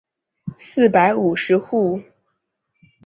[0.57, 2.01] 四百五十户。